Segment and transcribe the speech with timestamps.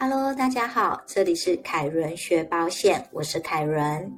[0.00, 4.16] Hello，大家好，这里是凯伦学保险，我是凯伦。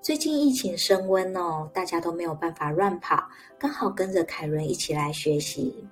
[0.00, 3.22] 最近疫情升温哦，大家都没有办法乱跑，
[3.58, 5.86] 刚好跟着凯伦一起来学习。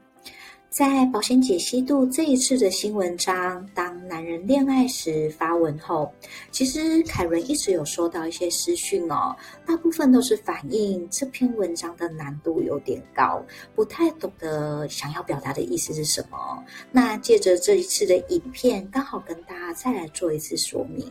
[0.70, 6.12] 在保险解析度这一次的新文章，当男人恋爱时发文后，
[6.50, 9.34] 其实凯伦一直有收到一些私讯哦，
[9.66, 16.64] 大部分都是反映这篇文章的难度有点高，不太懂得想要表达的意思是什么。
[16.90, 21.10] 那借着这一次的影片，刚好跟大家再来做一次说明。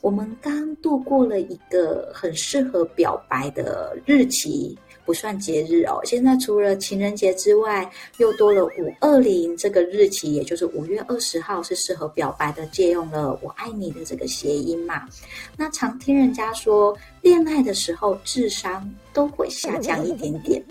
[0.00, 4.78] 我们刚度过了一个很适合表白的日期。
[5.08, 5.98] 不算节日哦。
[6.04, 15.08] 现在除了情人节之外，又多了五二零这个日期，也就是五月二十号是适合表白的，借用了“我爱你”的这个谐音嘛。
[15.56, 20.62] 那常听人家说，恋爱的时候智商都会下降一点点，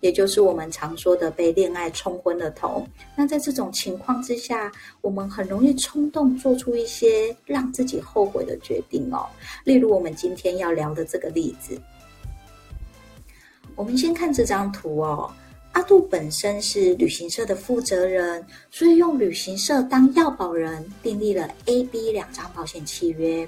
[0.00, 2.86] 也就是我们常说的被恋爱冲昏了头。
[3.16, 4.70] 那在这种情况之下，
[5.00, 9.24] 我们很容易冲动做出一些让自己后悔的决定哦。
[9.64, 11.80] 例如我们今天要聊的这个例子。
[13.76, 15.30] 我们先看这张图哦。
[15.72, 23.46] 阿杜本身是旅行社的负责人，所以用旅行社当要保人，订立了 A、B 两张保险契约。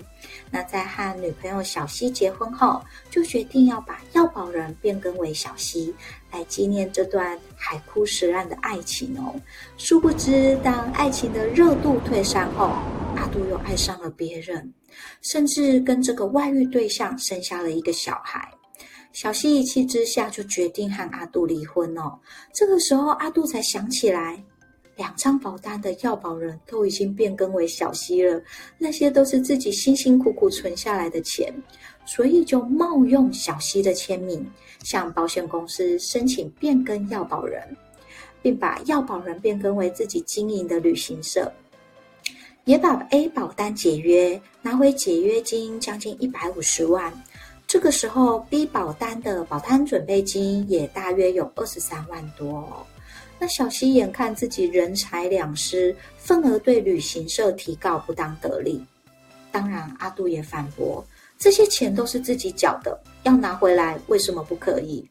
[0.51, 5.95] 那在和女朋友小西结婚后，就决定要把要保人变更为小西，
[6.31, 9.35] 来纪念这段海枯石烂的爱情哦。
[9.79, 12.67] 殊不知，当爱情的热度退散后，
[13.17, 14.71] 阿杜又爱上了别人，
[15.23, 18.53] 甚至跟这个外遇对象生下了一个小孩。
[19.13, 22.19] 小西一气之下就决定和阿杜离婚哦。
[22.53, 24.43] 这个时候，阿杜才想起来，
[24.97, 28.41] 两张保单的要保人都已经变更为小西了，
[28.79, 31.53] 那些都是自己辛辛苦苦存下来的钱，
[32.05, 34.49] 所以就冒用小西的签名，
[34.85, 37.77] 向保险公司申请变更要保人，
[38.43, 41.53] 并把要保人变更为自己经营的旅行社，
[42.65, 47.13] 也把 A 保单解约，拿回解约金将近一百五十万。
[47.69, 52.67] 这个时候，B 保单的保单准备金也大约有二十三万多。
[53.39, 58.83] 那小西眼看自己人财两失，份额对旅行社提告不当得利。
[59.53, 61.05] 当然，阿杜也反驳，
[61.39, 65.07] 这些钱都是自己缴的，要拿回来，为什么不可以？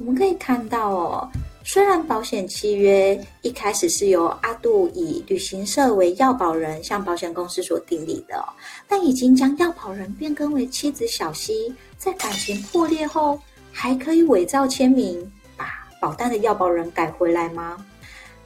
[0.00, 1.32] 我们可以看到哦。
[1.64, 8.44] 虽然保险契约一开始是由阿杜以旅行社为要保人向保险公司所订立的，
[8.88, 13.40] 但已经将要保人变更为妻子小西，在感情破裂后，
[13.70, 15.66] 还可以伪造签名，把
[16.00, 17.84] 保单的要保人改回来吗？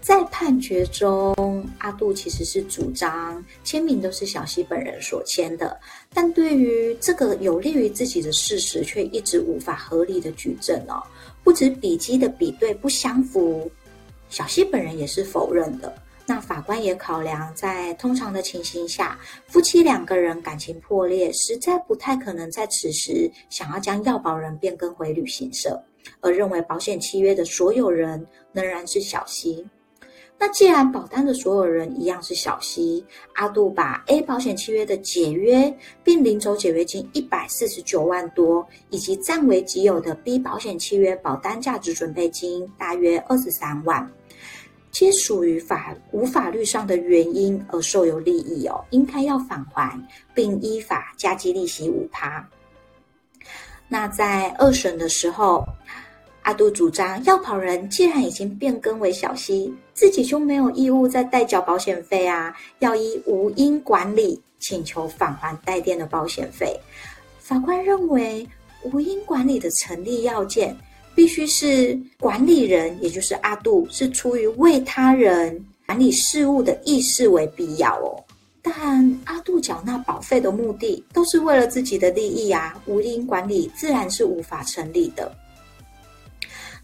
[0.07, 1.35] 在判决中，
[1.79, 5.77] 阿杜其实是主张签名都是小西本人所签的，
[6.15, 11.03] 但对于这个有利于自己的事实，却一直无法合理的举证哦。
[11.43, 13.69] 不止笔迹的比对不相符，
[14.29, 15.93] 小西本人也是否认的。
[16.25, 19.19] 那法官也考量，在通常的情形下，
[19.49, 25.83] 夫妻两个人感情破裂，实在不太可能在此时想要将要保人变更回旅行社，
[26.21, 29.67] 而认为保险契约的所有人仍然是小西。
[30.39, 33.03] 那既然保单的所有人一样是小西，
[33.33, 35.75] 阿杜把 A 保险契约的解约
[36.05, 44.07] 并领走解约金一百四十九万多，以及占为己有的 B 保险契约保单价值准备金大约二十三万，
[44.91, 49.99] 皆属于法无法律上的原因而受有利益哦，应该要返还，
[50.35, 52.47] 并依法加计利息五趴。
[53.89, 55.67] 那在二审的时候。
[56.47, 66.79] 阿杜主张，要跑人既然已经变更为小西，自己就没有义务再代缴保险费啊，要依无因管理请求返还代垫的保险费。
[67.41, 68.47] 法官认为，
[68.85, 70.77] 无因管理的成立要件，
[71.17, 78.23] 必须是管理人，也就是阿杜，是出于为他人管理事务的意识为必要哦。
[78.63, 85.37] 但阿杜缴纳保费的目的，都是为了自己的利益啊，无因管理自然是无法成立的。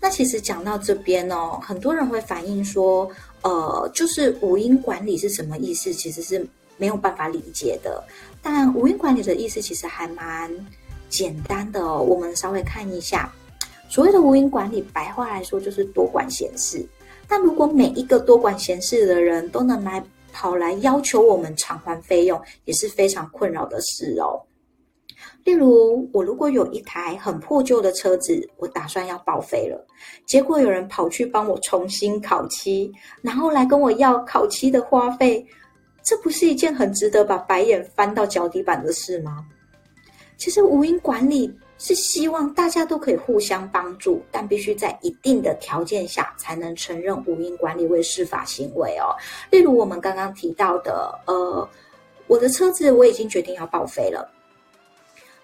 [0.05, 3.09] 那其实讲到这边哦，很多人会反映说，
[3.43, 5.93] 呃，就是无因管理是什么意思？
[5.93, 6.45] 其实是
[6.77, 8.03] 没有办法理解的。
[8.43, 10.51] 但无因管理的意思其实还蛮
[11.09, 11.99] 简单的。
[11.99, 13.33] 我们稍微看一下，
[13.89, 16.85] 所谓的无因管理，白话来说就是多管闲事。
[17.29, 24.43] 但如果每一个多管闲事的人都能来跑来要求我们偿还费用，也是非常困扰的事哦。
[25.45, 29.87] 例如，我如果有一台很破旧的车子，我打算要报废了，
[30.27, 35.45] 结果有人跑去帮我重新烤漆，然后来跟我要烤漆的花费，
[36.03, 39.45] 这不是一件很值得把白眼翻到脚底板的事吗？
[40.37, 49.15] 其实无因管理是希望大家都可以互相帮助，但必须在一定的条件下才能承认无因管理为司法行为哦。
[49.51, 51.69] 例如我们刚刚提到的，呃，
[52.27, 54.29] 我的车子我已经决定要报废了，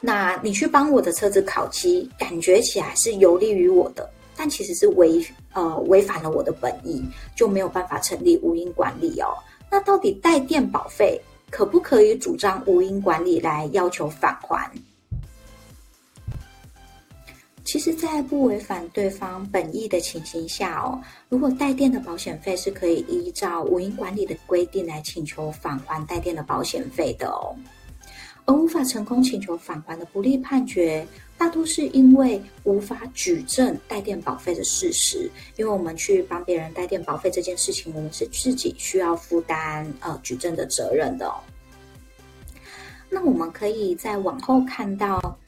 [0.01, 7.05] 那你去帮我的车子烤漆，感觉起来是有利于我的，但其实是违呃违反了我的本意，
[7.35, 9.37] 就没有办法成立无因管理哦。
[9.71, 14.71] 那到底带电保费可不可以主张无因管理来要求返还？
[17.65, 20.99] 其实，在不违反对方本意的情形下哦，
[21.29, 27.55] 如果带电的保险费是可以依照无因管理的规定来请求返还带电的保险费的哦。
[28.49, 31.07] 而无法成功请求返还的不利判决，
[31.37, 35.31] 大多是因为无法举证带电保费的事实。
[35.57, 41.35] 因为我们去帮别人带电保费这件事情，我们是自己需要负担呃举证的责任的哦。
[43.11, 45.39] 那我们可以再往后看到。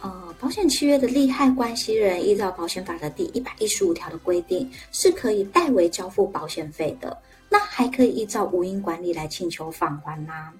[0.00, 7.14] 呃，保险契约的利害关系人依照保险法的第一百一十五条的规定，是可以代为交付保险费的。
[7.50, 10.54] 那还可以依照无因管理来请求返还吗？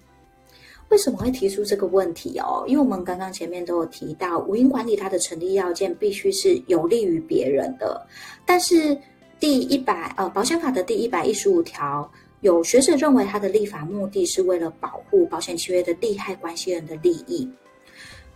[0.88, 2.64] 为什么会提出这个问题哦？
[2.66, 8.06] 因为我们刚刚前面都有提到，无因管理它的成立要件必须是有利于别人的。
[8.44, 8.96] 但是
[9.40, 12.08] 第一百呃保险法的第一百一十五条，
[12.40, 17.48] 有学者认为它的立法目的是为了保护保险契约的利害关系人的利益。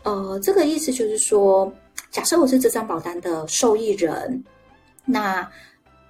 [0.02, 1.72] 呃，这个意思就是说，
[2.10, 4.42] 假设我是这张保单的受益人，
[5.04, 5.48] 那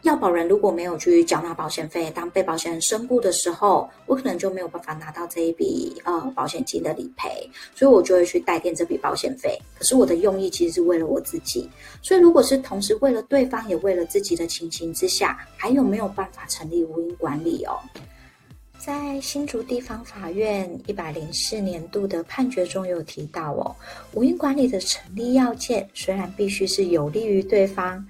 [0.02, 9.60] 要保人如果没有去缴纳保险费，当被保险人身故的时候，我可能就没有办法拿到这一笔呃保险金的理赔，所以我就会去代垫这笔保险费。
[9.78, 11.68] 可是我的用意其实是为了我自己，
[12.00, 17.76] 所以如果是同时为了对方也为了自己的情形之下，还有没有办法成立无因管理哦？
[18.78, 23.76] 在新竹地方法院一百零四年度的判决中有提到哦，
[24.14, 28.02] 无因管理的成立要件虽然必须是有利于对方，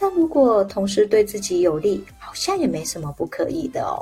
[0.00, 4.00] 但如果同时对自己有利，好像也没什么不可以的哦。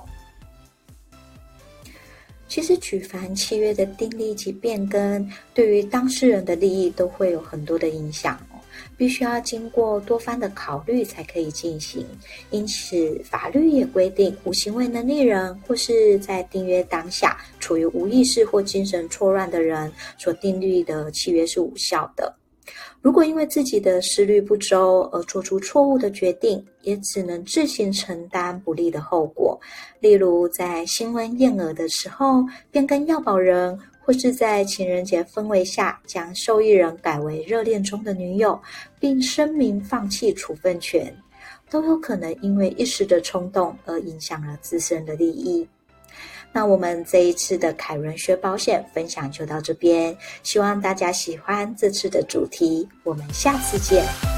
[2.47, 8.57] 其实，举凡契约的订立及变更，对于当事人的利益都会有很多的影响哦。
[8.97, 12.07] 必须要经过多方的考虑才可以进行，
[12.51, 22.38] 因此法律也规定，无行为能力人或是在订约当下处于无意识或精神错乱的人所订立的契约是无效的。
[23.01, 29.59] 如果因为自己的思虑不周而做出错误的决定，也只能自行承担不利的后果。
[30.01, 33.79] 例如，在新婚燕尔的时候，便跟要保人。
[34.01, 38.59] 或是在情人节氛围下，将受益人改为热恋中的女友，
[38.99, 41.15] 并声明放弃处分权，
[41.69, 45.69] 都有可能因为一时的冲动而影响了自身的利益。
[46.53, 54.38] 那我们这一次的凯伦学保险分享就到这边，希望大家喜欢这次的主题，我们下次见。